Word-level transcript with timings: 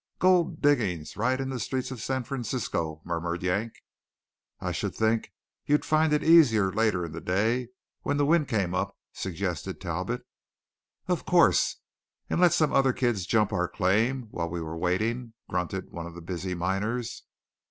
"Gold 0.17 0.63
diggings 0.63 1.15
right 1.15 1.39
in 1.39 1.49
the 1.49 1.59
streets 1.59 1.91
of 1.91 2.01
San 2.01 2.23
Francisco," 2.23 3.03
murmured 3.05 3.43
Yank. 3.43 3.83
"I 4.59 4.71
should 4.71 4.95
think 4.95 5.31
you'd 5.67 5.85
find 5.85 6.11
it 6.11 6.23
easier 6.23 6.73
later 6.73 7.05
in 7.05 7.11
the 7.11 7.21
day 7.21 7.67
when 8.01 8.17
the 8.17 8.25
wind 8.25 8.47
came 8.47 8.73
up?" 8.73 8.97
suggested 9.13 9.79
Talbot. 9.79 10.23
"Of 11.07 11.27
course; 11.27 11.81
and 12.31 12.41
let 12.41 12.51
some 12.51 12.73
other 12.73 12.93
kids 12.93 13.27
jump 13.27 13.53
our 13.53 13.67
claim 13.67 14.23
while 14.31 14.49
we 14.49 14.59
were 14.59 14.75
waiting," 14.75 15.33
grunted 15.47 15.91
one 15.91 16.07
of 16.07 16.15
the 16.15 16.21
busy 16.23 16.55
miners. 16.55 17.21